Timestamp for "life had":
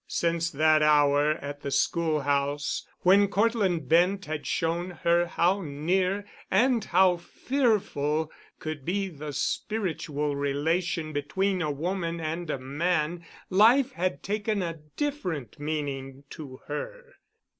13.51-14.23